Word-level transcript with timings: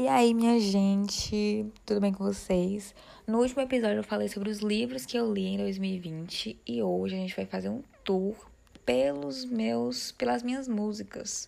E 0.00 0.08
aí, 0.08 0.32
minha 0.32 0.58
gente, 0.58 1.70
tudo 1.84 2.00
bem 2.00 2.10
com 2.10 2.24
vocês? 2.24 2.94
No 3.26 3.38
último 3.38 3.60
episódio 3.60 3.98
eu 3.98 4.02
falei 4.02 4.28
sobre 4.28 4.48
os 4.48 4.60
livros 4.60 5.04
que 5.04 5.14
eu 5.14 5.30
li 5.30 5.44
em 5.44 5.58
2020 5.58 6.58
e 6.66 6.82
hoje 6.82 7.14
a 7.14 7.18
gente 7.18 7.36
vai 7.36 7.44
fazer 7.44 7.68
um 7.68 7.82
tour 8.02 8.34
pelos 8.86 9.44
meus, 9.44 10.10
pelas 10.12 10.42
minhas 10.42 10.66
músicas. 10.66 11.46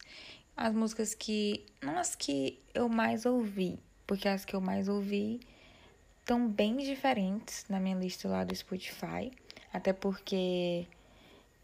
As 0.55 0.75
músicas 0.75 1.15
que, 1.15 1.65
não 1.81 1.97
as 1.97 2.15
que 2.15 2.61
eu 2.75 2.91
mais 2.91 3.25
ouvi, 3.25 3.79
porque 4.07 4.29
as 4.29 4.45
que 4.45 4.55
eu 4.55 4.61
mais 4.61 4.87
ouvi 4.87 5.41
estão 6.21 6.47
bem 6.47 6.77
diferentes 6.77 7.65
na 7.71 7.81
minha 7.81 7.97
lista 7.97 8.29
lá 8.29 8.45
do 8.45 8.55
Spotify, 8.55 9.33
até 9.73 9.95
porque 9.95 10.87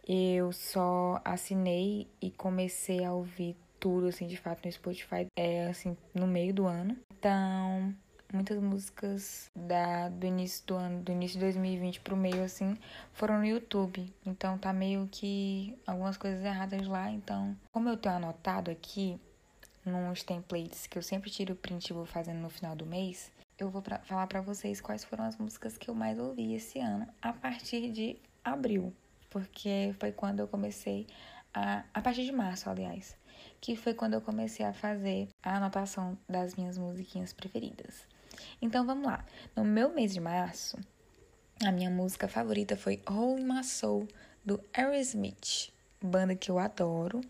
eu 0.09 0.55
só 0.55 1.21
assinei 1.23 2.09
e 2.19 2.31
comecei 2.31 3.05
a 3.05 3.13
ouvir 3.13 3.55
tudo, 3.79 4.07
assim, 4.09 4.27
de 4.27 4.37
fato, 4.37 4.65
no 4.65 4.73
Spotify, 4.73 5.27
é, 5.37 5.69
assim, 5.69 5.97
no 6.15 6.27
meio 6.27 6.53
do 6.53 6.67
ano. 6.67 6.97
Então, 7.13 7.95
muitas 8.33 8.61
músicas 8.61 9.51
da, 9.55 10.09
do 10.09 10.27
início 10.27 10.67
do 10.67 10.75
ano, 10.77 11.03
do 11.03 11.13
início 11.13 11.39
de 11.39 11.45
2020 11.45 12.01
pro 12.01 12.17
meio, 12.17 12.43
assim, 12.43 12.77
foram 13.13 13.39
no 13.39 13.47
YouTube. 13.47 14.13
Então, 14.25 14.59
tá 14.59 14.73
meio 14.73 15.09
que 15.11 15.77
algumas 15.87 16.17
coisas 16.17 16.45
erradas 16.45 16.87
lá. 16.87 17.11
Então, 17.11 17.57
como 17.73 17.89
eu 17.89 17.97
tenho 17.97 18.17
anotado 18.17 18.71
aqui, 18.71 19.21
nos 19.85 20.23
templates 20.23 20.87
que 20.87 20.99
eu 20.99 21.03
sempre 21.03 21.31
tiro 21.31 21.55
o 21.55 21.57
print 21.57 21.89
e 21.89 21.93
vou 21.95 22.05
fazendo 22.05 22.39
no 22.39 22.51
final 22.51 22.77
do 22.77 22.85
mês, 22.85 23.33
eu 23.59 23.71
vou 23.71 23.81
pra, 23.81 23.99
falar 24.01 24.27
para 24.27 24.41
vocês 24.41 24.81
quais 24.81 25.03
foram 25.03 25.25
as 25.25 25.37
músicas 25.37 25.79
que 25.79 25.89
eu 25.89 25.95
mais 25.95 26.19
ouvi 26.19 26.55
esse 26.55 26.79
ano, 26.79 27.09
a 27.23 27.33
partir 27.33 27.91
de 27.91 28.17
abril. 28.45 28.93
Porque 29.31 29.95
foi 29.99 30.13
quando 30.13 30.41
eu 30.41 30.49
comecei 30.49 31.07
a. 31.53 31.85
A 31.93 32.01
partir 32.01 32.25
de 32.25 32.33
março, 32.33 32.71
aliás 32.71 33.17
que 33.61 33.77
foi 33.77 33.95
quando 33.95 34.15
eu 34.15 34.21
comecei 34.21 34.65
a 34.65 34.73
fazer 34.73 35.29
a 35.43 35.57
anotação 35.57 36.17
das 36.29 36.55
minhas 36.55 36.79
musiquinhas 36.79 37.33
preferidas. 37.33 38.07
Então 38.61 38.87
vamos 38.87 39.07
lá. 39.07 39.25
No 39.55 39.65
meu 39.65 39.93
mês 39.93 40.13
de 40.13 40.21
março, 40.21 40.79
a 41.65 41.73
minha 41.73 41.91
música 41.91 42.29
favorita 42.29 42.77
foi 42.77 43.03
Holy 43.09 43.43
My 43.43 43.65
Soul 43.65 44.07
do 44.45 44.61
Aerosmith, 44.73 45.73
banda 46.01 46.35
que 46.35 46.51
eu 46.51 46.59
adoro. 46.59 47.21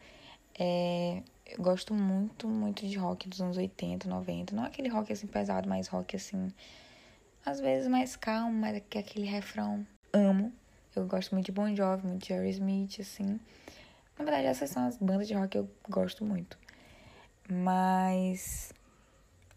É, 0.59 1.23
eu 1.47 1.63
gosto 1.63 1.95
muito, 1.95 2.47
muito 2.47 2.87
de 2.87 2.99
rock 2.99 3.29
dos 3.29 3.41
anos 3.41 3.57
80, 3.57 4.09
90. 4.09 4.55
Não 4.55 4.65
aquele 4.65 4.89
rock 4.89 5.13
assim 5.13 5.27
pesado, 5.27 5.69
mas 5.69 5.89
rock 5.89 6.15
assim, 6.15 6.53
às 7.45 7.59
vezes 7.59 7.89
mais 7.89 8.17
calmo, 8.17 8.53
mas 8.53 8.83
que 8.89 8.99
aquele 8.99 9.27
refrão 9.27 9.87
amo. 10.13 10.53
Eu 10.95 11.07
gosto 11.07 11.35
muito 11.35 11.47
de 11.47 11.53
Bon 11.53 11.75
Jovi, 11.75 12.07
muito 12.07 12.27
de 12.27 12.33
Aerosmith, 12.33 13.01
assim. 13.01 13.39
Na 14.19 14.25
verdade, 14.25 14.47
essas 14.47 14.71
são 14.71 14.87
as 14.87 14.97
bandas 14.97 15.29
de 15.29 15.35
rock 15.35 15.51
que 15.51 15.59
eu 15.59 15.71
gosto 15.89 16.25
muito. 16.25 16.59
Mas 17.49 18.73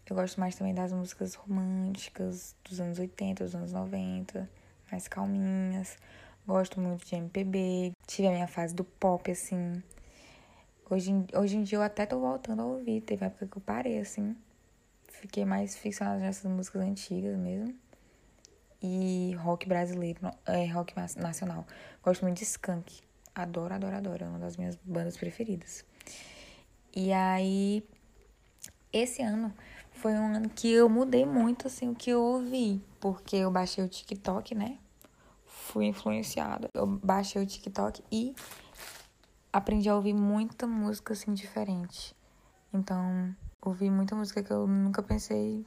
eu 0.08 0.14
gosto 0.14 0.38
mais 0.38 0.54
também 0.54 0.72
das 0.72 0.92
músicas 0.92 1.34
românticas 1.34 2.54
dos 2.64 2.80
anos 2.80 2.98
80, 2.98 3.44
dos 3.44 3.54
anos 3.56 3.72
90, 3.72 4.48
mais 4.90 5.08
calminhas. 5.08 5.96
Gosto 6.46 6.80
muito 6.80 7.04
de 7.04 7.16
MPB. 7.16 7.92
Tive 8.06 8.28
a 8.28 8.30
minha 8.30 8.46
fase 8.46 8.74
do 8.74 8.84
pop, 8.84 9.30
assim. 9.30 9.82
Hoje, 10.88 11.12
hoje 11.34 11.56
em 11.56 11.62
dia 11.64 11.78
eu 11.78 11.82
até 11.82 12.06
tô 12.06 12.20
voltando 12.20 12.62
a 12.62 12.66
ouvir. 12.66 13.00
Teve 13.00 13.24
época 13.24 13.46
que 13.46 13.56
eu 13.56 13.62
parei, 13.62 13.98
assim. 13.98 14.36
Fiquei 15.08 15.44
mais 15.44 15.76
ficcionada 15.76 16.20
nessas 16.20 16.50
músicas 16.50 16.82
antigas 16.82 17.36
mesmo. 17.36 17.74
E 18.80 19.34
rock 19.40 19.68
brasileiro, 19.68 20.20
é, 20.46 20.66
rock 20.66 20.94
nacional. 21.16 21.66
Gosto 22.02 22.22
muito 22.22 22.38
de 22.38 22.44
Skunk. 22.44 23.02
Adoro, 23.34 23.74
adoro, 23.74 23.96
adoro. 23.96 24.24
É 24.24 24.28
uma 24.28 24.38
das 24.38 24.56
minhas 24.56 24.76
bandas 24.84 25.16
preferidas. 25.16 25.84
E 26.94 27.12
aí, 27.12 27.82
esse 28.92 29.22
ano 29.22 29.52
foi 29.92 30.12
um 30.12 30.34
ano 30.34 30.50
que 30.50 30.70
eu 30.70 30.88
mudei 30.88 31.24
muito, 31.24 31.66
assim, 31.66 31.90
o 31.90 31.94
que 31.94 32.10
eu 32.10 32.22
ouvi. 32.22 32.82
Porque 33.00 33.36
eu 33.36 33.50
baixei 33.50 33.82
o 33.82 33.88
TikTok, 33.88 34.54
né? 34.54 34.78
Fui 35.46 35.86
influenciada. 35.86 36.68
Eu 36.74 36.86
baixei 36.86 37.42
o 37.42 37.46
TikTok 37.46 38.04
e 38.12 38.34
aprendi 39.50 39.88
a 39.88 39.96
ouvir 39.96 40.12
muita 40.12 40.66
música, 40.66 41.14
assim, 41.14 41.32
diferente. 41.32 42.14
Então, 42.72 43.34
ouvi 43.62 43.88
muita 43.90 44.14
música 44.14 44.42
que 44.42 44.52
eu 44.52 44.66
nunca 44.66 45.02
pensei 45.02 45.66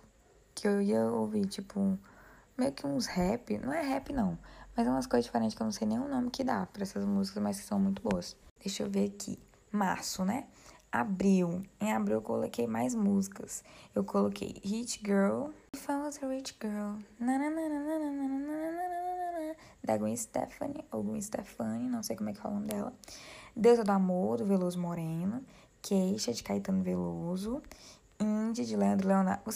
que 0.54 0.68
eu 0.68 0.80
ia 0.80 1.06
ouvir. 1.06 1.48
Tipo, 1.48 1.98
meio 2.56 2.72
que 2.72 2.86
uns 2.86 3.08
rap. 3.08 3.58
Não 3.58 3.74
é 3.74 3.82
rap, 3.82 4.14
não. 4.14 4.38
Mas 4.76 4.86
é 4.86 4.90
umas 4.90 5.08
coisas 5.08 5.26
diferentes 5.26 5.56
que 5.56 5.62
eu 5.62 5.66
não 5.66 5.72
sei 5.72 5.88
nem 5.88 5.98
o 5.98 6.08
nome 6.08 6.30
que 6.30 6.44
dá 6.44 6.66
para 6.66 6.84
essas 6.84 7.06
músicas, 7.06 7.42
mas 7.42 7.60
que 7.60 7.66
são 7.66 7.80
muito 7.80 8.02
boas. 8.02 8.36
Deixa 8.62 8.84
eu 8.84 8.90
ver 8.90 9.06
aqui. 9.06 9.40
Março, 9.72 10.26
né? 10.26 10.48
Abril. 10.92 11.64
Em 11.80 11.94
abril 11.94 12.18
eu 12.18 12.22
coloquei 12.22 12.68
mais 12.68 12.94
músicas. 12.94 13.64
Eu 13.94 14.04
coloquei 14.04 14.56
Rich 14.64 15.00
Girl. 15.06 15.52
If 15.74 15.88
I 15.88 15.94
was 15.94 16.22
a 16.22 16.28
rich 16.28 16.56
girl. 16.62 16.96
Da 19.84 19.98
Gwen 19.98 20.16
Stefani. 20.18 20.84
Ou 20.92 21.04
Gwen 21.04 21.22
Stefani, 21.22 21.90
não 21.90 22.04
sei 22.04 22.18
como 22.18 22.30
é 22.30 22.34
que 22.34 22.40
fala 22.40 22.56
o 22.56 22.58
nome 22.58 22.68
dela. 22.68 22.94
Deus 23.56 23.80
do 23.82 23.92
Amor, 23.92 24.38
do 24.38 24.46
Veloso 24.46 24.80
Moreno. 24.80 25.42
Queixa, 25.82 26.34
de 26.34 26.44
Caetano 26.44 26.84
Veloso. 26.84 27.62
Indie, 28.20 28.66
de 28.66 28.76
Leandro 28.76 29.08
Leonardo. 29.08 29.54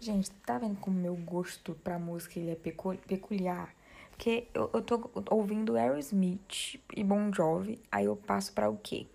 Gente, 0.00 0.30
tá 0.30 0.58
vendo 0.58 0.78
como 0.80 0.98
meu 0.98 1.16
gosto 1.16 1.74
pra 1.82 1.98
música 1.98 2.38
ele 2.38 2.50
é 2.50 2.54
peculiar? 2.54 3.74
Porque 4.16 4.46
eu, 4.54 4.70
eu 4.72 4.80
tô 4.80 5.10
ouvindo 5.28 5.76
Aerosmith 5.76 6.80
e 6.96 7.02
Bon 7.02 7.32
Jovi, 7.32 7.80
aí 7.90 8.04
eu 8.04 8.14
passo 8.14 8.52
para 8.52 8.70
o 8.70 8.76
quê? 8.76 9.06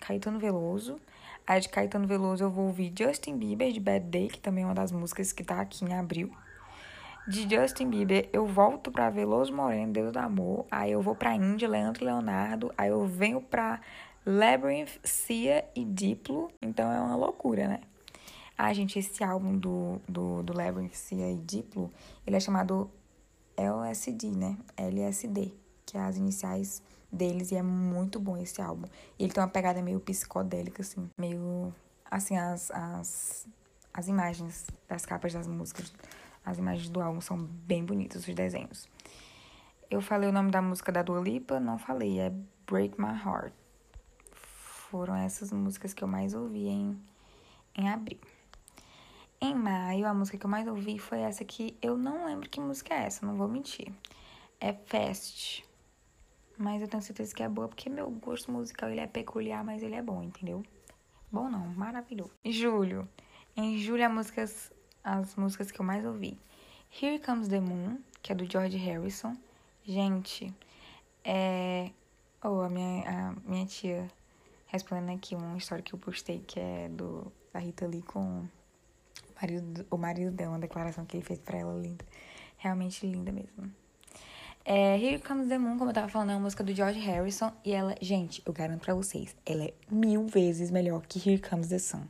Caetano 0.00 0.40
Veloso. 0.40 1.00
Aí 1.46 1.60
de 1.60 1.68
Caetano 1.68 2.06
Veloso 2.06 2.44
eu 2.44 2.50
vou 2.50 2.66
ouvir 2.66 2.92
Justin 2.96 3.36
Bieber 3.36 3.72
de 3.72 3.80
Bad 3.80 4.06
Day, 4.06 4.28
que 4.28 4.40
também 4.40 4.64
é 4.64 4.66
uma 4.66 4.74
das 4.74 4.90
músicas 4.90 5.32
que 5.32 5.44
tá 5.44 5.60
aqui 5.60 5.84
em 5.84 5.94
abril. 5.94 6.30
De 7.28 7.48
Justin 7.48 7.88
Bieber 7.88 8.28
eu 8.32 8.44
volto 8.44 8.90
pra 8.90 9.08
Veloso 9.08 9.54
Moreno, 9.54 9.92
Deus 9.92 10.12
do 10.12 10.18
Amor. 10.18 10.66
Aí 10.70 10.90
eu 10.90 11.00
vou 11.00 11.14
pra 11.14 11.34
Índia, 11.34 11.68
Leandro 11.68 12.04
Leonardo. 12.04 12.72
Aí 12.76 12.90
eu 12.90 13.06
venho 13.06 13.40
pra 13.40 13.80
Labyrinth, 14.26 14.98
Cia 15.04 15.64
e 15.76 15.84
Diplo. 15.84 16.50
Então 16.60 16.90
é 16.90 17.00
uma 17.00 17.16
loucura, 17.16 17.68
né? 17.68 17.80
Ah, 18.58 18.72
gente, 18.74 18.98
esse 18.98 19.22
álbum 19.22 19.56
do, 19.56 20.00
do, 20.08 20.42
do 20.42 20.52
Labyrinth, 20.52 20.94
Cia 20.94 21.30
e 21.30 21.36
Diplo, 21.36 21.90
ele 22.26 22.36
é 22.36 22.40
chamado 22.40 22.90
LSD, 23.60 24.30
né? 24.30 24.56
LSD, 24.76 25.52
que 25.84 25.96
é 25.96 26.00
as 26.00 26.16
iniciais 26.16 26.82
deles, 27.12 27.50
e 27.50 27.56
é 27.56 27.62
muito 27.62 28.18
bom 28.18 28.36
esse 28.36 28.62
álbum. 28.62 28.86
E 29.18 29.24
ele 29.24 29.32
tem 29.32 29.42
uma 29.42 29.48
pegada 29.50 29.82
meio 29.82 30.00
psicodélica, 30.00 30.82
assim, 30.82 31.10
meio. 31.18 31.74
Assim, 32.10 32.36
as, 32.36 32.70
as, 32.70 33.46
as 33.92 34.08
imagens 34.08 34.66
das 34.88 35.04
capas 35.04 35.32
das 35.32 35.46
músicas, 35.46 35.92
as 36.44 36.58
imagens 36.58 36.88
do 36.88 37.00
álbum 37.00 37.20
são 37.20 37.38
bem 37.38 37.84
bonitas, 37.84 38.26
os 38.26 38.34
desenhos. 38.34 38.88
Eu 39.90 40.00
falei 40.00 40.28
o 40.28 40.32
nome 40.32 40.50
da 40.50 40.62
música 40.62 40.92
da 40.92 41.02
Dua 41.02 41.20
Lipa? 41.20 41.58
Não 41.58 41.78
falei, 41.78 42.20
é 42.20 42.32
Break 42.66 43.00
My 43.00 43.08
Heart. 43.08 43.52
Foram 44.32 45.14
essas 45.16 45.52
músicas 45.52 45.92
que 45.92 46.02
eu 46.02 46.08
mais 46.08 46.34
ouvi 46.34 46.66
em, 46.68 47.00
em 47.76 47.88
abril. 47.88 48.20
Em 49.42 49.54
maio, 49.54 50.06
a 50.06 50.12
música 50.12 50.36
que 50.36 50.44
eu 50.44 50.50
mais 50.50 50.68
ouvi 50.68 50.98
foi 50.98 51.20
essa 51.20 51.44
que 51.44 51.74
eu 51.80 51.96
não 51.96 52.26
lembro 52.26 52.48
que 52.48 52.60
música 52.60 52.92
é 52.92 53.06
essa, 53.06 53.24
não 53.24 53.36
vou 53.36 53.48
mentir. 53.48 53.90
É 54.60 54.72
Fast. 54.72 55.64
Mas 56.58 56.82
eu 56.82 56.88
tenho 56.88 57.02
certeza 57.02 57.34
que 57.34 57.42
é 57.42 57.48
boa 57.48 57.66
porque 57.66 57.88
meu 57.88 58.10
gosto 58.10 58.52
musical 58.52 58.90
ele 58.90 59.00
é 59.00 59.06
peculiar, 59.06 59.64
mas 59.64 59.82
ele 59.82 59.94
é 59.94 60.02
bom, 60.02 60.22
entendeu? 60.22 60.62
Bom 61.32 61.48
não, 61.48 61.66
maravilhoso. 61.68 62.32
Julho. 62.44 63.08
Em 63.56 63.78
julho, 63.78 64.04
as 64.04 64.12
músicas, 64.12 64.72
as 65.02 65.34
músicas 65.36 65.70
que 65.70 65.80
eu 65.80 65.86
mais 65.86 66.04
ouvi. 66.04 66.38
Here 67.00 67.18
Comes 67.18 67.48
the 67.48 67.60
Moon, 67.60 67.98
que 68.20 68.32
é 68.32 68.34
do 68.34 68.44
George 68.44 68.76
Harrison. 68.76 69.34
Gente, 69.84 70.54
é. 71.24 71.90
Oh, 72.44 72.60
a 72.60 72.68
minha, 72.68 73.08
a 73.08 73.32
minha 73.48 73.64
tia 73.64 74.06
respondendo 74.66 75.16
aqui 75.16 75.34
uma 75.34 75.56
história 75.56 75.82
que 75.82 75.94
eu 75.94 75.98
postei 75.98 76.40
que 76.40 76.60
é 76.60 76.88
do 76.88 77.32
da 77.52 77.58
Rita 77.58 77.86
Lee 77.86 78.02
com 78.02 78.46
marido, 79.40 79.86
o 79.90 79.96
marido 79.96 80.30
deu 80.30 80.50
uma 80.50 80.58
declaração 80.58 81.04
que 81.04 81.16
ele 81.16 81.24
fez 81.24 81.38
pra 81.38 81.58
ela 81.58 81.74
linda. 81.74 82.04
Realmente 82.58 83.06
linda 83.06 83.32
mesmo. 83.32 83.72
É, 84.62 84.94
Here 84.96 85.18
Comes 85.18 85.48
the 85.48 85.56
Moon, 85.56 85.78
como 85.78 85.90
eu 85.90 85.94
tava 85.94 86.08
falando, 86.08 86.30
é 86.30 86.34
uma 86.34 86.42
música 86.42 86.62
do 86.62 86.72
George 86.74 87.00
Harrison. 87.00 87.50
E 87.64 87.72
ela, 87.72 87.94
gente, 88.00 88.42
eu 88.44 88.52
garanto 88.52 88.82
pra 88.82 88.94
vocês, 88.94 89.34
ela 89.46 89.64
é 89.64 89.72
mil 89.90 90.26
vezes 90.26 90.70
melhor 90.70 91.02
que 91.06 91.18
Here 91.18 91.40
Comes 91.40 91.68
the 91.68 91.78
Sun. 91.78 92.02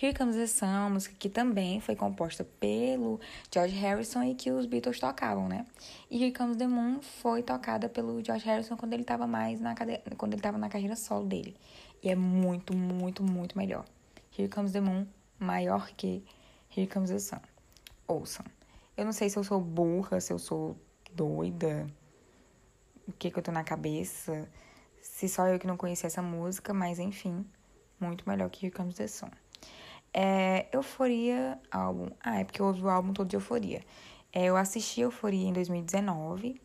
Here 0.00 0.14
Comes 0.14 0.36
the 0.36 0.46
Sun 0.46 0.66
é 0.66 0.78
uma 0.78 0.90
música 0.90 1.14
que 1.18 1.30
também 1.30 1.80
foi 1.80 1.96
composta 1.96 2.44
pelo 2.60 3.18
George 3.52 3.74
Harrison 3.74 4.22
e 4.22 4.34
que 4.34 4.50
os 4.50 4.66
Beatles 4.66 5.00
tocavam, 5.00 5.48
né? 5.48 5.64
E 6.10 6.22
Here 6.22 6.32
Comes 6.34 6.58
the 6.58 6.66
Moon 6.66 7.00
foi 7.00 7.42
tocada 7.42 7.88
pelo 7.88 8.22
George 8.22 8.44
Harrison 8.44 8.76
quando 8.76 8.92
ele 8.92 9.04
tava 9.04 9.26
mais 9.26 9.58
na, 9.58 9.74
cade... 9.74 10.00
quando 10.18 10.34
ele 10.34 10.42
tava 10.42 10.58
na 10.58 10.68
carreira 10.68 10.94
solo 10.96 11.26
dele. 11.26 11.56
E 12.02 12.10
é 12.10 12.14
muito, 12.14 12.76
muito, 12.76 13.22
muito 13.22 13.56
melhor. 13.56 13.86
Here 14.38 14.50
Comes 14.50 14.72
the 14.72 14.80
Moon, 14.80 15.06
maior 15.38 15.88
que 15.96 16.22
The 16.84 17.18
Sun. 17.18 17.40
Ouçam. 18.06 18.44
Eu 18.96 19.06
não 19.06 19.12
sei 19.12 19.30
se 19.30 19.38
eu 19.38 19.44
sou 19.44 19.60
burra, 19.60 20.20
se 20.20 20.32
eu 20.32 20.38
sou 20.38 20.76
doida, 21.12 21.86
o 23.08 23.12
que 23.12 23.30
que 23.30 23.38
eu 23.38 23.42
tô 23.42 23.50
na 23.50 23.64
cabeça, 23.64 24.46
se 25.00 25.28
só 25.28 25.46
eu 25.46 25.58
que 25.58 25.66
não 25.66 25.76
conhecia 25.76 26.06
essa 26.06 26.20
música, 26.20 26.74
mas 26.74 26.98
enfim, 26.98 27.46
muito 27.98 28.28
melhor 28.28 28.50
que 28.50 28.70
Sun. 29.08 29.30
É, 30.12 30.66
Euforia, 30.72 31.58
álbum. 31.70 32.10
Ah, 32.20 32.40
é 32.40 32.44
porque 32.44 32.60
eu 32.60 32.66
ouvi 32.66 32.82
o 32.82 32.90
álbum 32.90 33.12
todo 33.12 33.28
de 33.28 33.36
Euforia. 33.36 33.82
É, 34.32 34.44
eu 34.44 34.56
assisti 34.56 35.00
Euforia 35.00 35.48
em 35.48 35.52
2019. 35.52 36.60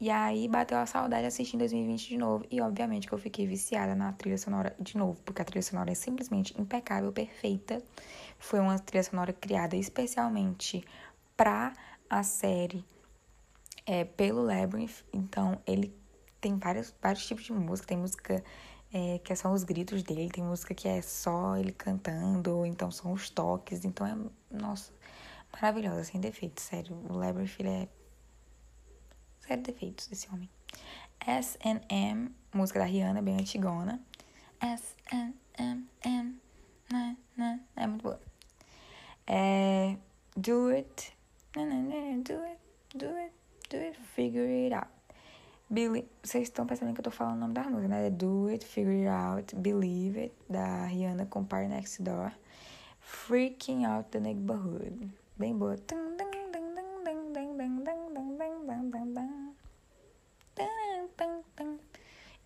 E 0.00 0.08
aí 0.08 0.48
bateu 0.48 0.78
a 0.78 0.86
saudade 0.86 1.22
de 1.22 1.28
assistir 1.28 1.56
em 1.56 1.58
2020 1.58 2.08
de 2.08 2.16
novo. 2.16 2.46
E 2.50 2.58
obviamente 2.62 3.06
que 3.06 3.12
eu 3.12 3.18
fiquei 3.18 3.46
viciada 3.46 3.94
na 3.94 4.10
trilha 4.14 4.38
sonora 4.38 4.74
de 4.80 4.96
novo, 4.96 5.20
porque 5.22 5.42
a 5.42 5.44
trilha 5.44 5.62
sonora 5.62 5.90
é 5.90 5.94
simplesmente 5.94 6.58
impecável, 6.58 7.12
perfeita. 7.12 7.82
Foi 8.38 8.58
uma 8.60 8.78
trilha 8.78 9.04
sonora 9.04 9.32
criada 9.34 9.76
especialmente 9.76 10.82
pra 11.36 11.74
a 12.08 12.22
série 12.22 12.82
é, 13.84 14.04
pelo 14.04 14.42
Labyrinth. 14.42 15.04
Então 15.12 15.60
ele 15.66 15.94
tem 16.40 16.56
vários, 16.56 16.94
vários 17.02 17.26
tipos 17.26 17.44
de 17.44 17.52
música. 17.52 17.88
Tem 17.88 17.98
música 17.98 18.42
é, 18.94 19.18
que 19.18 19.34
é 19.34 19.36
só 19.36 19.52
os 19.52 19.64
gritos 19.64 20.02
dele, 20.02 20.30
tem 20.30 20.42
música 20.42 20.74
que 20.74 20.88
é 20.88 21.02
só 21.02 21.58
ele 21.58 21.72
cantando, 21.72 22.56
ou 22.56 22.64
então 22.64 22.90
são 22.90 23.12
os 23.12 23.28
toques. 23.28 23.84
Então 23.84 24.06
é, 24.06 24.16
nossa, 24.50 24.92
maravilhosa, 25.52 26.04
sem 26.04 26.18
defeitos, 26.18 26.64
sério. 26.64 26.96
O 27.06 27.12
Labyrinth 27.18 27.60
ele 27.60 27.68
é 29.52 29.56
zero 29.56 29.62
defeitos 29.62 30.06
desse 30.06 30.28
homem. 30.32 30.48
S&M, 31.20 32.34
música 32.54 32.78
da 32.78 32.84
Rihanna, 32.84 33.20
bem 33.20 33.36
antigona. 33.38 34.00
S-N-M-M, 34.60 36.40
né, 36.90 37.16
né, 37.36 37.60
é 37.76 37.86
muito 37.86 38.02
boa. 38.02 38.20
É, 39.26 39.96
do 40.36 40.68
it, 40.68 41.12
do 41.52 41.60
it, 41.60 42.60
do 42.94 43.06
it, 43.06 43.32
do 43.68 43.76
it, 43.76 43.98
figure 44.14 44.64
it 44.64 44.74
out. 44.74 45.00
Billy, 45.72 46.04
vocês 46.20 46.48
estão 46.48 46.66
pensando 46.66 46.92
que 46.92 46.98
eu 46.98 47.04
tô 47.04 47.12
falando 47.12 47.36
o 47.36 47.40
nome 47.40 47.54
da 47.54 47.62
música, 47.62 47.86
né? 47.86 48.10
Do 48.10 48.48
It, 48.48 48.66
Figure 48.66 49.06
It 49.06 49.08
Out, 49.08 49.54
Believe 49.54 50.18
It, 50.18 50.34
da 50.48 50.86
Rihanna 50.86 51.26
com 51.26 51.44
Party 51.44 51.68
Next 51.68 52.02
Door. 52.02 52.32
Freaking 53.00 53.84
Out 53.84 54.10
the 54.10 54.18
Neighborhood. 54.18 55.08
Bem 55.38 55.56
boa. 55.56 55.76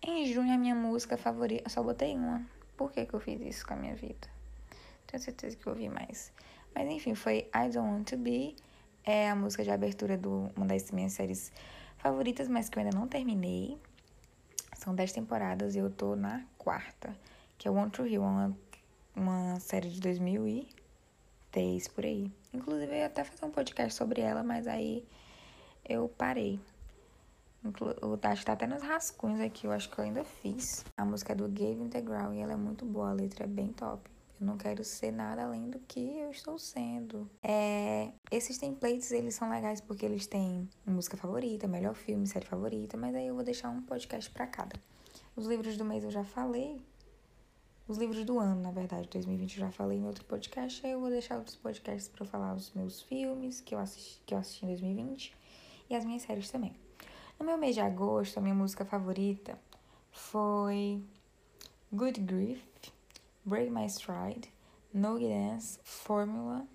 Em 0.03 0.31
junho, 0.31 0.53
a 0.53 0.57
minha 0.57 0.75
música 0.95 1.17
favorita. 1.17 1.63
Eu 1.65 1.69
só 1.69 1.83
botei 1.83 2.15
uma. 2.15 2.41
Por 2.77 2.89
que, 2.89 3.05
que 3.05 3.13
eu 3.13 3.19
fiz 3.19 3.41
isso 3.41 3.67
com 3.67 3.73
a 3.73 3.77
minha 3.77 3.95
vida? 3.95 4.29
Tenho 5.05 5.21
certeza 5.21 5.57
que 5.57 5.67
eu 5.67 5.73
ouvi 5.73 5.89
mais. 5.89 6.31
Mas 6.73 6.89
enfim, 6.89 7.13
foi 7.13 7.49
I 7.53 7.69
Don't 7.69 7.79
Want 7.79 8.09
to 8.11 8.17
Be. 8.17 8.55
É 9.03 9.29
a 9.29 9.35
música 9.35 9.61
de 9.61 9.71
abertura 9.71 10.17
de 10.17 10.27
uma 10.27 10.65
das 10.65 10.89
minhas 10.91 11.11
séries 11.11 11.51
favoritas, 11.97 12.47
mas 12.47 12.69
que 12.69 12.79
eu 12.79 12.83
ainda 12.83 12.97
não 12.97 13.09
terminei. 13.09 13.77
São 14.73 14.95
dez 14.95 15.11
temporadas 15.11 15.75
e 15.75 15.79
eu 15.79 15.89
tô 15.89 16.15
na 16.15 16.45
quarta, 16.57 17.13
que 17.57 17.67
é 17.67 17.71
One 17.71 17.91
True 17.91 18.09
Hill, 18.09 18.21
uma, 18.21 18.57
uma 19.13 19.59
série 19.59 19.89
de 19.89 19.99
2003, 19.99 21.87
por 21.89 22.05
aí. 22.05 22.31
Inclusive, 22.53 22.89
eu 22.89 22.97
ia 22.99 23.05
até 23.07 23.25
fazer 23.25 23.43
um 23.45 23.51
podcast 23.51 23.93
sobre 23.93 24.21
ela, 24.21 24.43
mas 24.43 24.65
aí 24.65 25.05
eu 25.87 26.07
parei. 26.07 26.57
Acho 28.21 28.41
que 28.41 28.45
tá 28.45 28.53
até 28.53 28.67
nos 28.67 28.83
rascunhos 28.83 29.41
aqui, 29.41 29.65
eu 29.65 29.71
acho 29.71 29.89
que 29.89 29.97
eu 29.97 30.05
ainda 30.05 30.23
fiz. 30.23 30.85
A 30.95 31.03
música 31.03 31.33
é 31.33 31.35
do 31.35 31.47
Gabe 31.47 31.81
Integral 31.81 32.33
e 32.33 32.39
ela 32.39 32.53
é 32.53 32.55
muito 32.55 32.85
boa, 32.85 33.09
a 33.09 33.13
letra 33.13 33.45
é 33.45 33.47
bem 33.47 33.69
top. 33.69 34.09
Eu 34.39 34.45
não 34.45 34.57
quero 34.57 34.83
ser 34.83 35.11
nada 35.11 35.45
além 35.45 35.69
do 35.69 35.79
que 35.79 36.19
eu 36.19 36.29
estou 36.29 36.59
sendo. 36.59 37.29
É, 37.41 38.11
esses 38.29 38.57
templates, 38.57 39.11
eles 39.11 39.33
são 39.33 39.49
legais 39.49 39.79
porque 39.81 40.05
eles 40.05 40.27
têm 40.27 40.69
música 40.85 41.15
favorita, 41.15 41.67
melhor 41.67 41.95
filme, 41.95 42.27
série 42.27 42.45
favorita, 42.45 42.97
mas 42.97 43.15
aí 43.15 43.27
eu 43.27 43.35
vou 43.35 43.43
deixar 43.43 43.69
um 43.69 43.81
podcast 43.81 44.29
para 44.29 44.45
cada. 44.45 44.75
Os 45.35 45.47
livros 45.47 45.77
do 45.77 45.85
mês 45.85 46.03
eu 46.03 46.11
já 46.11 46.23
falei. 46.23 46.81
Os 47.87 47.97
livros 47.97 48.25
do 48.25 48.39
ano, 48.39 48.61
na 48.61 48.71
verdade, 48.71 49.07
2020 49.09 49.53
eu 49.53 49.59
já 49.67 49.71
falei 49.71 49.97
em 49.97 50.05
outro 50.05 50.25
podcast. 50.25 50.85
Aí 50.85 50.91
eu 50.91 50.99
vou 50.99 51.09
deixar 51.09 51.37
outros 51.37 51.55
podcasts 51.55 52.09
para 52.09 52.25
falar 52.25 52.53
os 52.53 52.73
meus 52.73 53.01
filmes 53.01 53.61
que 53.61 53.73
eu, 53.73 53.79
assisti, 53.79 54.21
que 54.25 54.33
eu 54.33 54.37
assisti 54.37 54.65
em 54.65 54.69
2020 54.69 55.35
e 55.89 55.95
as 55.95 56.03
minhas 56.03 56.23
séries 56.23 56.51
também. 56.51 56.84
No 57.37 57.45
meu 57.45 57.57
mês 57.57 57.75
de 57.75 57.81
agosto, 57.81 58.37
a 58.37 58.41
minha 58.41 58.55
música 58.55 58.85
favorita 58.85 59.59
foi 60.09 61.03
Good 61.91 62.21
Grief, 62.21 62.63
Break 63.43 63.69
My 63.69 63.85
Stride, 63.87 64.49
No 64.93 65.19
Dance, 65.19 65.77
Formula, 65.83 66.65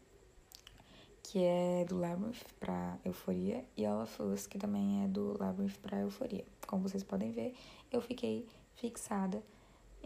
que 1.22 1.42
é 1.42 1.86
do 1.88 1.98
Labyrinth 1.98 2.44
pra 2.60 2.98
Euforia, 3.06 3.64
e 3.74 3.86
All 3.86 4.02
of 4.02 4.22
Us, 4.22 4.46
que 4.46 4.58
também 4.58 5.02
é 5.02 5.08
do 5.08 5.34
Labyrinth 5.42 5.78
pra 5.78 6.00
Euforia. 6.00 6.44
Como 6.66 6.82
vocês 6.82 7.02
podem 7.02 7.30
ver, 7.30 7.56
eu 7.90 8.02
fiquei 8.02 8.46
fixada 8.74 9.42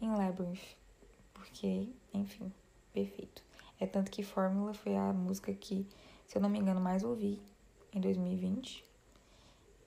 em 0.01 0.09
Labyrinth, 0.09 0.77
porque, 1.35 1.89
enfim, 2.12 2.53
perfeito. 2.93 3.43
É 3.81 3.87
tanto 3.87 4.09
que 4.09 4.23
Fórmula 4.23 4.73
foi 4.73 4.95
a 4.95 5.12
música 5.12 5.53
que, 5.53 5.85
se 6.29 6.39
eu 6.39 6.41
não 6.41 6.49
me 6.49 6.61
engano, 6.61 6.81
mais 6.81 7.03
ouvi 7.03 7.43
em 7.93 8.01
2020. 8.01 8.85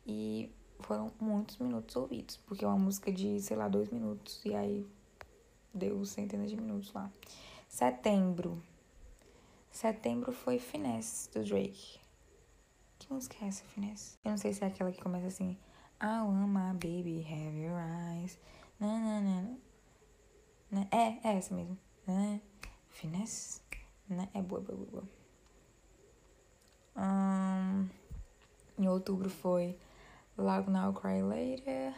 E 0.06 0.50
foram 0.80 1.12
muitos 1.20 1.58
minutos 1.58 1.96
ouvidos, 1.96 2.38
porque 2.46 2.64
é 2.64 2.68
uma 2.68 2.78
música 2.78 3.12
de, 3.12 3.42
sei 3.42 3.58
lá, 3.58 3.68
dois 3.68 3.90
minutos, 3.90 4.42
e 4.46 4.54
aí 4.56 4.88
deu 5.74 6.04
centenas 6.06 6.50
de 6.50 6.56
minutos 6.56 6.92
lá. 6.94 7.12
Setembro. 7.68 8.62
Setembro 9.72 10.32
foi 10.32 10.60
Finesse, 10.60 11.30
do 11.32 11.44
Drake. 11.44 12.00
Que 12.98 13.14
música 13.14 13.38
é 13.42 13.48
essa, 13.48 13.64
Finesse? 13.66 14.18
Eu 14.24 14.32
não 14.32 14.38
sei 14.38 14.54
se 14.54 14.64
é 14.64 14.68
aquela 14.68 14.92
que 14.92 15.02
começa 15.02 15.28
assim. 15.28 15.58
I 16.02 16.22
want 16.22 16.50
my 16.50 16.74
baby, 16.74 17.26
have 17.30 17.58
your 17.58 17.78
eyes. 17.80 18.40
Na, 18.80 19.00
na, 19.00 19.22
na, 19.22 19.56
na. 20.72 20.82
É, 20.92 21.20
é 21.24 21.38
essa 21.38 21.54
mesmo. 21.54 21.78
Finesse. 22.90 23.62
É 24.34 24.42
boa, 24.42 24.62
boa, 24.62 24.86
boa. 24.86 25.04
Um, 26.96 27.88
em 28.80 28.88
outubro 28.88 29.30
foi 29.30 29.78
Love 30.38 30.70
Now 30.70 30.94
Cry 30.94 31.24
Later, 31.24 31.96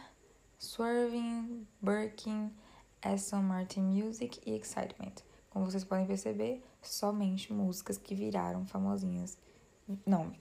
Swerving, 0.57 1.68
Birkin, 1.81 2.51
Aston 3.03 3.41
Martin 3.41 3.81
Music 3.81 4.39
e 4.45 4.56
Excitement. 4.56 5.15
Como 5.50 5.65
vocês 5.65 5.83
podem 5.83 6.06
perceber, 6.06 6.63
somente 6.81 7.51
músicas 7.51 7.97
que 7.97 8.15
viraram 8.15 8.65
famosinhas. 8.65 9.38
Não, 10.06 10.31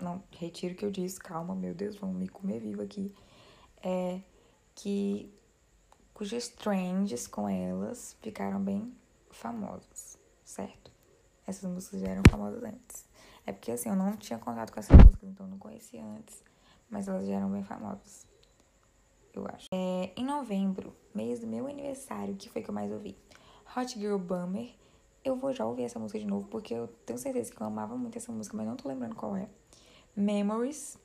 não, 0.00 0.22
retiro 0.30 0.74
o 0.74 0.76
que 0.76 0.84
eu 0.84 0.90
disse, 0.90 1.18
calma, 1.18 1.54
meu 1.54 1.74
Deus, 1.74 1.96
vão 1.96 2.12
me 2.12 2.28
comer 2.28 2.60
vivo 2.60 2.82
aqui. 2.82 3.12
É 3.82 4.20
que 4.74 5.32
cujas 6.14 6.48
trends 6.48 7.26
com 7.26 7.48
elas 7.48 8.16
ficaram 8.20 8.62
bem 8.62 8.94
famosas, 9.30 10.16
certo? 10.44 10.92
Essas 11.46 11.68
músicas 11.68 12.00
já 12.00 12.08
eram 12.08 12.22
famosas 12.30 12.62
antes. 12.62 13.04
É 13.44 13.52
porque 13.52 13.72
assim, 13.72 13.88
eu 13.88 13.96
não 13.96 14.16
tinha 14.16 14.38
contato 14.38 14.72
com 14.72 14.78
essas 14.78 14.96
músicas, 14.96 15.28
então 15.28 15.46
eu 15.46 15.50
não 15.50 15.58
conhecia 15.58 16.04
antes, 16.04 16.42
mas 16.92 17.08
elas 17.08 17.26
já 17.26 17.34
eram 17.34 17.50
bem 17.50 17.64
famosas 17.64 18.30
eu 19.34 19.46
acho. 19.46 19.68
É, 19.72 20.12
em 20.16 20.24
novembro, 20.24 20.94
mês 21.14 21.40
do 21.40 21.46
meu 21.46 21.66
aniversário, 21.66 22.36
que 22.36 22.48
foi 22.48 22.62
que 22.62 22.70
eu 22.70 22.74
mais 22.74 22.90
ouvi? 22.92 23.16
Hot 23.76 23.98
Girl 23.98 24.18
Bummer. 24.18 24.70
Eu 25.24 25.36
vou 25.36 25.52
já 25.52 25.64
ouvir 25.64 25.84
essa 25.84 25.98
música 25.98 26.18
de 26.18 26.26
novo, 26.26 26.48
porque 26.48 26.74
eu 26.74 26.88
tenho 27.06 27.18
certeza 27.18 27.52
que 27.52 27.60
eu 27.60 27.66
amava 27.66 27.96
muito 27.96 28.18
essa 28.18 28.32
música, 28.32 28.56
mas 28.56 28.66
não 28.66 28.76
tô 28.76 28.88
lembrando 28.88 29.14
qual 29.14 29.36
é. 29.36 29.48
Memories, 30.16 30.98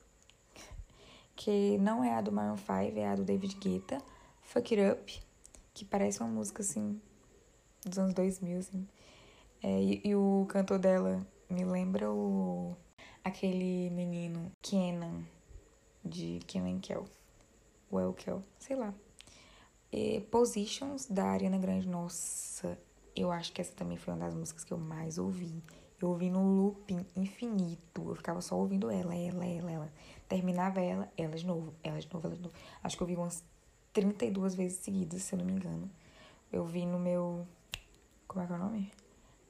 que 1.36 1.78
não 1.78 2.04
é 2.04 2.16
a 2.16 2.22
do 2.22 2.32
Maroon 2.32 2.58
5, 2.58 2.98
é 2.98 3.08
a 3.08 3.16
do 3.16 3.24
David 3.24 3.56
Guetta. 3.58 4.00
Fuck 4.42 4.76
It 4.76 4.92
Up, 4.92 5.24
que 5.74 5.86
parece 5.86 6.20
uma 6.20 6.30
música, 6.30 6.62
assim, 6.62 7.00
dos 7.86 7.98
anos 8.00 8.14
2000, 8.14 8.58
assim. 8.58 8.88
É, 9.62 9.82
e, 9.82 10.02
e, 10.04 10.16
o 10.16 10.46
cantor 10.50 10.80
dela 10.80 11.26
me 11.50 11.64
lembra 11.64 12.12
o... 12.12 12.76
aquele 13.24 13.90
menino 13.92 14.52
Kenan, 14.62 15.24
de 16.08 16.40
Kenan 16.48 16.80
Kel. 16.80 17.06
Welkel, 17.92 18.42
sei 18.60 18.76
lá. 18.76 18.94
E 19.92 20.22
Positions, 20.32 21.08
da 21.08 21.26
Ariana 21.26 21.58
Grande, 21.58 21.88
nossa, 21.88 22.78
eu 23.16 23.32
acho 23.32 23.52
que 23.54 23.62
essa 23.62 23.74
também 23.74 23.98
foi 23.98 24.14
uma 24.14 24.20
das 24.20 24.36
músicas 24.36 24.64
que 24.64 24.74
eu 24.74 24.78
mais 24.78 25.18
ouvi. 25.18 25.64
Eu 26.00 26.10
ouvi 26.10 26.30
no 26.30 26.44
looping 26.44 27.06
infinito. 27.16 28.10
Eu 28.10 28.16
ficava 28.16 28.42
só 28.42 28.56
ouvindo 28.56 28.92
ela, 28.92 29.16
ela, 29.16 29.46
ela, 29.46 29.72
ela. 29.72 29.94
Terminava 30.28 30.82
ela, 30.82 31.12
ela 31.18 31.36
de 31.36 31.46
novo, 31.46 31.74
ela 31.84 32.00
de 32.00 32.14
novo, 32.14 32.28
ela 32.28 32.36
de 32.36 32.42
novo. 32.42 32.54
Acho 32.84 32.96
que 32.96 33.02
eu 33.02 33.08
ouvi 33.08 33.20
umas 33.20 33.44
32 33.94 34.54
vezes 34.54 34.78
seguidas, 34.80 35.24
se 35.24 35.34
eu 35.34 35.40
não 35.40 35.46
me 35.46 35.54
engano. 35.54 35.90
Eu 36.52 36.66
vi 36.66 36.86
no 36.86 37.00
meu. 37.00 37.48
Como 38.28 38.44
é 38.44 38.48
que 38.48 38.54
é 38.54 38.56
o 38.56 38.60
nome? 38.60 38.92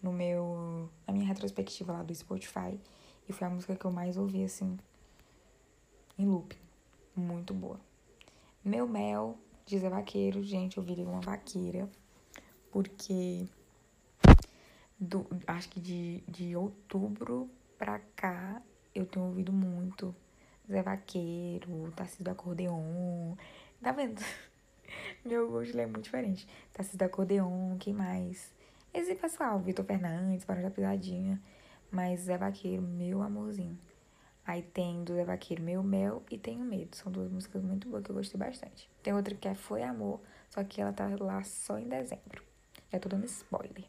No 0.01 0.13
meu. 0.13 0.89
Na 1.05 1.13
minha 1.13 1.25
retrospectiva 1.25 1.91
lá 1.91 2.03
do 2.03 2.15
Spotify. 2.15 2.79
E 3.27 3.33
foi 3.33 3.47
a 3.47 3.49
música 3.49 3.75
que 3.75 3.83
eu 3.83 3.91
mais 3.91 4.15
ouvi, 4.15 4.45
assim. 4.45 4.77
Em 6.17 6.25
looping. 6.25 6.57
Muito 7.15 7.53
boa. 7.53 7.79
Meu 8.63 8.87
mel, 8.87 9.37
diz 9.65 9.83
a 9.83 9.89
vaqueiro. 9.89 10.43
Gente, 10.43 10.77
eu 10.77 10.83
virei 10.83 11.05
uma 11.05 11.21
vaqueira. 11.21 11.89
Porque 12.71 13.47
do, 14.99 15.27
acho 15.45 15.69
que 15.69 15.79
de, 15.79 16.23
de 16.27 16.55
outubro 16.55 17.49
pra 17.77 17.99
cá 18.15 18.61
eu 18.95 19.05
tenho 19.05 19.25
ouvido 19.25 19.53
muito 19.53 20.15
Zé 20.69 20.81
Vaqueiro, 20.81 21.91
Tarcísio 21.95 22.31
Acordeon. 22.31 23.35
Tá 23.81 23.91
vendo? 23.91 24.19
Meu 25.23 25.49
gosto 25.49 25.77
é 25.77 25.85
muito 25.85 26.05
diferente. 26.05 26.47
Tarcísio 26.73 27.05
Acordeon, 27.05 27.77
quem 27.77 27.93
mais? 27.93 28.51
Esse 28.93 29.13
pessoal, 29.15 29.59
Vitor 29.59 29.85
Fernandes, 29.85 30.43
Para 30.43 30.61
da 30.61 30.71
Pisadinha. 30.71 31.39
Mas 31.91 32.21
Zé 32.21 32.37
Vaqueiro, 32.37 32.81
meu 32.81 33.21
amorzinho. 33.21 33.79
Aí 34.47 34.61
tem 34.61 35.03
do 35.03 35.13
Zé 35.13 35.25
Vaqueiro, 35.25 35.61
Meu 35.61 35.83
Mel 35.83 36.23
e 36.31 36.37
Tenho 36.37 36.63
Medo. 36.63 36.95
São 36.95 37.11
duas 37.11 37.29
músicas 37.29 37.61
muito 37.61 37.89
boas 37.89 38.01
que 38.01 38.09
eu 38.09 38.15
gostei 38.15 38.39
bastante. 38.39 38.89
Tem 39.03 39.13
outra 39.13 39.35
que 39.35 39.45
é 39.45 39.53
Foi 39.53 39.83
Amor, 39.83 40.21
só 40.49 40.63
que 40.63 40.79
ela 40.79 40.93
tá 40.93 41.05
lá 41.19 41.43
só 41.43 41.77
em 41.77 41.89
dezembro. 41.89 42.41
Já 42.89 42.97
tô 42.97 43.09
dando 43.09 43.25
spoiler. 43.25 43.83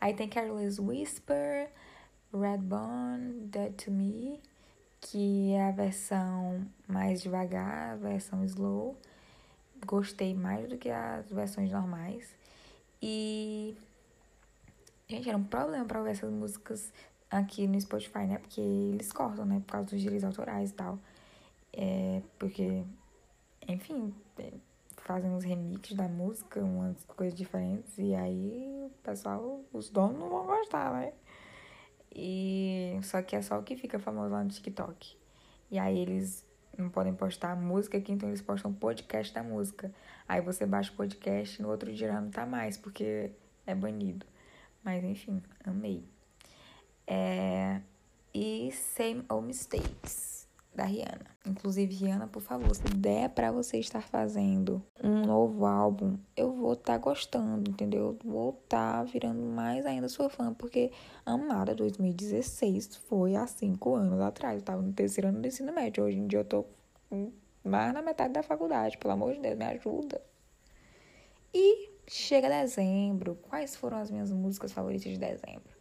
Aí 0.00 0.14
tem 0.14 0.26
Careless 0.26 0.80
Whisper, 0.80 1.70
Redbone, 2.32 3.40
Dead 3.48 3.74
to 3.74 3.90
Me, 3.90 4.40
que 5.02 5.52
é 5.52 5.68
a 5.68 5.70
versão 5.70 6.66
mais 6.88 7.20
devagar, 7.20 7.92
a 7.92 7.96
versão 7.96 8.42
slow. 8.46 8.96
Gostei 9.84 10.34
mais 10.34 10.66
do 10.66 10.78
que 10.78 10.88
as 10.88 11.30
versões 11.30 11.70
normais. 11.70 12.34
E. 13.02 13.76
Gente, 15.06 15.28
era 15.28 15.36
um 15.36 15.44
problema 15.44 15.84
pra 15.84 15.98
ouvir 15.98 16.12
essas 16.12 16.30
músicas 16.30 16.90
aqui 17.30 17.66
no 17.66 17.80
Spotify, 17.80 18.26
né? 18.26 18.38
Porque 18.38 18.60
eles 18.60 19.12
cortam, 19.12 19.44
né? 19.44 19.62
Por 19.66 19.72
causa 19.72 19.90
dos 19.90 20.00
direitos 20.00 20.24
autorais 20.24 20.70
e 20.70 20.74
tal. 20.74 20.98
É, 21.72 22.22
porque, 22.38 22.84
enfim, 23.68 24.14
é, 24.38 24.52
fazem 24.96 25.30
uns 25.30 25.44
remixes 25.44 25.96
da 25.96 26.08
música, 26.08 26.60
umas 26.60 27.02
coisas 27.04 27.36
diferentes. 27.38 27.96
E 27.98 28.14
aí 28.14 28.86
o 28.86 28.90
pessoal, 29.02 29.60
os 29.72 29.88
donos 29.90 30.18
não 30.18 30.28
vão 30.28 30.46
gostar, 30.46 30.92
né? 30.92 31.12
E 32.14 32.98
só 33.02 33.22
que 33.22 33.36
é 33.36 33.42
só 33.42 33.58
o 33.58 33.62
que 33.62 33.76
fica 33.76 33.98
famoso 33.98 34.30
lá 34.30 34.42
no 34.42 34.50
TikTok. 34.50 35.16
E 35.70 35.78
aí 35.78 35.98
eles 35.98 36.44
não 36.76 36.88
podem 36.88 37.14
postar 37.14 37.54
música 37.56 37.98
aqui, 37.98 38.12
então 38.12 38.28
eles 38.28 38.42
postam 38.42 38.72
podcast 38.72 39.32
da 39.32 39.42
música. 39.42 39.92
Aí 40.28 40.40
você 40.40 40.66
baixa 40.66 40.92
o 40.92 40.96
podcast 40.96 41.62
no 41.62 41.70
outro 41.70 41.92
dia 41.92 42.20
não 42.20 42.30
tá 42.30 42.44
mais, 42.46 42.76
porque 42.76 43.30
é 43.66 43.74
banido. 43.74 44.26
Mas 44.82 45.04
enfim, 45.04 45.42
amei. 45.64 46.04
É... 47.10 47.80
E 48.32 48.70
Same 48.70 49.24
Old 49.28 49.48
Mistakes 49.48 50.46
da 50.72 50.84
Rihanna. 50.84 51.26
Inclusive, 51.44 51.92
Rihanna, 51.92 52.28
por 52.28 52.40
favor, 52.40 52.72
se 52.74 52.84
der 52.84 53.28
para 53.30 53.50
você 53.50 53.78
estar 53.78 54.02
fazendo 54.02 54.80
um 55.02 55.26
novo 55.26 55.66
álbum, 55.66 56.16
eu 56.36 56.52
vou 56.52 56.74
estar 56.74 56.92
tá 56.92 56.98
gostando, 56.98 57.68
entendeu? 57.68 58.16
Vou 58.24 58.50
estar 58.50 58.98
tá 58.98 59.02
virando 59.02 59.42
mais 59.42 59.84
ainda 59.84 60.08
sua 60.08 60.30
fã, 60.30 60.54
porque 60.54 60.92
Amada 61.26 61.74
2016 61.74 62.96
foi 63.08 63.34
há 63.34 63.46
cinco 63.48 63.96
anos 63.96 64.20
atrás. 64.20 64.58
Eu 64.58 64.64
tava 64.64 64.80
no 64.80 64.92
terceiro 64.92 65.28
ano 65.28 65.40
do 65.40 65.48
ensino 65.48 65.72
médio. 65.72 66.04
Hoje 66.04 66.18
em 66.18 66.28
dia 66.28 66.38
eu 66.38 66.44
tô 66.44 66.64
mais 67.64 67.92
na 67.92 68.00
metade 68.00 68.32
da 68.32 68.42
faculdade. 68.42 68.96
Pelo 68.98 69.14
amor 69.14 69.34
de 69.34 69.40
Deus, 69.40 69.58
me 69.58 69.64
ajuda. 69.64 70.22
E 71.52 71.90
chega 72.06 72.48
dezembro. 72.48 73.36
Quais 73.42 73.74
foram 73.74 73.98
as 73.98 74.10
minhas 74.10 74.30
músicas 74.30 74.72
favoritas 74.72 75.10
de 75.10 75.18
dezembro? 75.18 75.79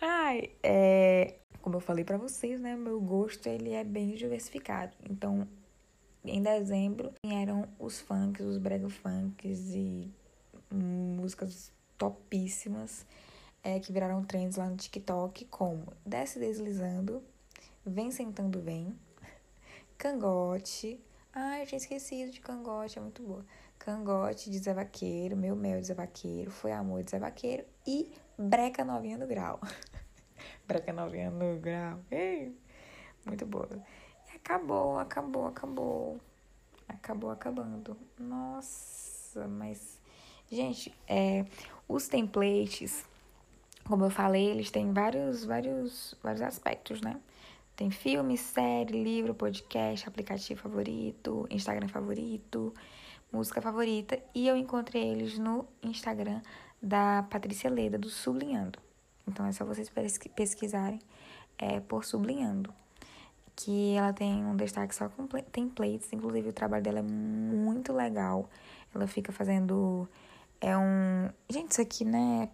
Ai, 0.00 0.50
é 0.62 1.38
como 1.66 1.78
eu 1.78 1.80
falei 1.80 2.04
para 2.04 2.16
vocês, 2.16 2.60
né, 2.60 2.76
meu 2.76 3.00
gosto 3.00 3.48
ele 3.48 3.72
é 3.72 3.82
bem 3.82 4.14
diversificado. 4.14 4.96
Então, 5.10 5.48
em 6.24 6.40
dezembro 6.40 7.12
vieram 7.24 7.68
os 7.76 7.98
funks, 7.98 8.46
os 8.46 8.56
brega 8.56 8.88
funks 8.88 9.74
e 9.74 10.08
músicas 10.70 11.72
topíssimas 11.98 13.04
é, 13.64 13.80
que 13.80 13.92
viraram 13.92 14.22
trends 14.22 14.56
lá 14.56 14.66
no 14.66 14.76
TikTok, 14.76 15.44
como 15.46 15.92
Desce 16.04 16.38
Deslizando, 16.38 17.20
Vem 17.84 18.12
Sentando 18.12 18.60
Vem, 18.60 18.96
Cangote. 19.98 21.00
Ai, 21.32 21.62
eu 21.62 21.66
tinha 21.66 21.78
esquecido 21.78 22.30
de 22.30 22.40
Cangote, 22.40 22.96
é 22.96 23.02
muito 23.02 23.24
boa. 23.24 23.44
Cangote 23.76 24.50
de 24.50 24.58
Zé 24.60 24.72
Vaqueiro, 24.72 25.36
Meu 25.36 25.56
Mel 25.56 25.80
de 25.80 25.88
Zé 25.88 25.94
Vaqueiro, 25.94 26.52
Foi 26.52 26.70
Amor 26.70 27.02
de 27.02 27.10
Zé 27.10 27.18
Vaqueiro 27.18 27.64
e 27.84 28.12
Breca 28.38 28.84
Novinha 28.84 29.18
do 29.18 29.26
Grau. 29.26 29.60
Breca 30.66 30.92
novinha 30.92 31.30
no 31.30 31.60
grau. 31.60 32.00
Ei, 32.10 32.52
muito 33.24 33.46
boa. 33.46 33.68
E 34.28 34.36
acabou, 34.36 34.98
acabou, 34.98 35.46
acabou. 35.46 36.20
Acabou 36.88 37.30
acabando. 37.30 37.96
Nossa, 38.18 39.46
mas. 39.46 40.00
Gente, 40.50 40.92
é, 41.08 41.44
os 41.88 42.08
templates, 42.08 43.04
como 43.84 44.04
eu 44.04 44.10
falei, 44.10 44.46
eles 44.46 44.70
têm 44.70 44.92
vários, 44.92 45.44
vários, 45.44 46.16
vários 46.22 46.42
aspectos, 46.42 47.00
né? 47.00 47.20
Tem 47.76 47.90
filme, 47.90 48.36
série, 48.38 49.02
livro, 49.02 49.34
podcast, 49.34 50.08
aplicativo 50.08 50.60
favorito, 50.60 51.46
Instagram 51.50 51.88
favorito, 51.88 52.72
música 53.32 53.60
favorita. 53.60 54.18
E 54.34 54.48
eu 54.48 54.56
encontrei 54.56 55.10
eles 55.10 55.38
no 55.38 55.66
Instagram 55.82 56.40
da 56.82 57.24
Patrícia 57.30 57.70
Leda, 57.70 57.98
do 57.98 58.08
Sublinhando. 58.08 58.78
Então 59.26 59.44
é 59.46 59.52
só 59.52 59.64
vocês 59.64 59.90
pesquisarem 60.34 61.00
é, 61.58 61.80
por 61.80 62.04
sublinhando. 62.04 62.72
Que 63.54 63.94
ela 63.94 64.12
tem 64.12 64.44
um 64.44 64.54
destaque 64.54 64.94
só 64.94 65.08
com 65.08 65.26
templates, 65.26 66.12
inclusive 66.12 66.50
o 66.50 66.52
trabalho 66.52 66.82
dela 66.82 66.98
é 66.98 67.02
muito 67.02 67.92
legal. 67.92 68.48
Ela 68.94 69.06
fica 69.06 69.32
fazendo. 69.32 70.08
É 70.60 70.76
um. 70.76 71.30
Gente, 71.48 71.72
isso 71.72 71.80
aqui 71.80 72.04
não 72.04 72.42
é 72.42 72.50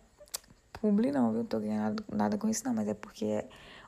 publi, 0.72 1.10
não, 1.10 1.30
viu? 1.30 1.40
Não 1.40 1.46
tô 1.46 1.60
ganhando 1.60 2.04
nada 2.12 2.38
com 2.38 2.48
isso, 2.48 2.64
não, 2.64 2.74
mas 2.74 2.88
é 2.88 2.94
porque 2.94 3.44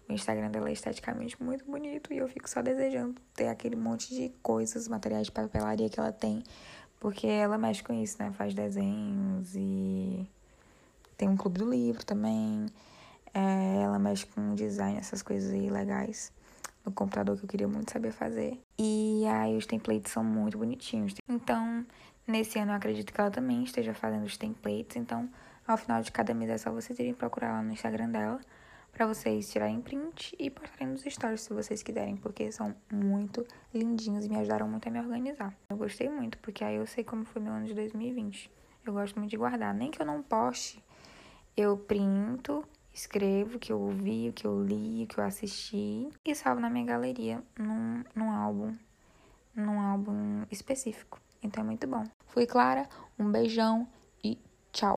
o 0.09 0.13
Instagram 0.13 0.51
dela 0.51 0.69
é 0.69 0.73
esteticamente 0.73 1.41
muito 1.43 1.65
bonito 1.65 2.13
e 2.13 2.19
eu 2.19 2.29
fico 2.29 2.49
só 2.49 2.61
desejando 2.61 3.15
ter 3.35 3.49
aquele 3.49 3.77
monte 3.77 4.15
de 4.15 4.29
coisas, 4.43 4.87
materiais 4.87 5.27
de 5.27 5.33
papelaria 5.33 5.89
que 5.89 5.99
ela 5.99 6.13
tem, 6.13 6.43
porque 7.01 7.27
ela 7.27 7.57
mexe 7.57 7.83
com 7.83 7.93
isso, 7.93 8.17
né? 8.19 8.33
Faz 8.33 8.55
desenhos 8.55 9.55
e 9.55 9.94
tem 11.17 11.29
um 11.29 11.37
clube 11.37 11.59
do 11.59 11.69
livro 11.69 12.05
também. 12.05 12.67
É, 13.33 13.83
ela 13.83 13.99
mexe 13.99 14.27
com 14.27 14.55
design, 14.55 14.99
essas 14.99 15.23
coisas 15.23 15.53
aí 15.53 15.69
legais 15.69 16.33
no 16.85 16.93
computador 16.93 17.37
que 17.37 17.45
eu 17.45 17.49
queria 17.49 17.69
muito 17.69 17.91
saber 17.91 18.13
fazer. 18.13 18.61
E 18.79 19.25
aí 19.27 19.57
os 19.57 19.67
templates 19.67 20.13
são 20.13 20.23
muito 20.23 20.59
bonitinhos. 20.59 21.15
Então, 21.29 21.85
nesse 22.27 22.59
ano 22.59 22.73
eu 22.73 22.77
acredito 22.77 23.13
que 23.13 23.21
ela 23.21 23.31
também 23.31 23.65
esteja 23.65 23.95
fazendo 23.95 24.25
os 24.25 24.37
templates. 24.37 24.97
Então, 24.97 25.29
ao 25.67 25.77
final 25.77 26.03
de 26.03 26.13
cada 26.13 26.35
mês 26.35 26.51
é 26.51 26.59
só 26.59 26.71
vocês 26.71 26.99
irem 26.99 27.15
procurar 27.15 27.53
lá 27.53 27.63
no 27.63 27.73
Instagram 27.73 28.11
dela 28.11 28.41
para 28.93 29.07
vocês 29.07 29.51
tirarem 29.51 29.81
print 29.81 30.37
e 30.39 30.49
postarem 30.49 30.89
nos 30.89 31.03
stories 31.03 31.41
se 31.41 31.53
vocês 31.53 31.83
quiserem, 31.83 32.17
porque 32.17 32.53
são 32.53 32.77
muito 32.93 33.45
lindinhos 33.73 34.25
e 34.25 34.29
me 34.29 34.37
ajudaram 34.37 34.69
muito 34.69 34.87
a 34.89 34.91
me 34.91 35.01
organizar. 35.01 35.53
Eu 35.69 35.77
gostei 35.77 36.09
muito, 36.09 36.39
porque 36.39 36.63
aí 36.63 36.77
eu 36.77 36.87
sei 36.87 37.03
como 37.03 37.25
foi 37.25 37.43
meu 37.43 37.53
ano 37.53 37.67
de 37.67 37.75
2020. 37.75 38.49
Eu 38.87 38.93
gosto 38.93 39.19
muito 39.19 39.31
de 39.31 39.37
guardar, 39.37 39.75
nem 39.75 39.91
que 39.91 40.01
eu 40.01 40.07
não 40.07 40.23
poste 40.23 40.81
eu 41.57 41.77
printo, 41.77 42.65
escrevo 42.93 43.57
o 43.57 43.61
que 43.61 43.73
eu 43.73 43.81
ouvi, 43.81 44.29
o 44.29 44.33
que 44.33 44.47
eu 44.47 44.63
li, 44.63 45.05
o 45.05 45.07
que 45.07 45.19
eu 45.19 45.25
assisti 45.25 46.09
e 46.25 46.35
salvo 46.35 46.61
na 46.61 46.71
minha 46.71 46.87
galeria 46.87 47.43
num, 47.59 48.05
num 48.15 48.31
álbum, 48.31 48.75
num 49.55 49.81
álbum 49.81 50.45
específico. 50.51 51.21
Então 51.43 51.63
é 51.63 51.67
muito 51.67 51.87
bom. 51.87 52.05
Fui 52.27 52.47
Clara, 52.47 52.89
um 53.19 53.31
beijão 53.31 53.87
e 54.23 54.39
tchau. 54.73 54.97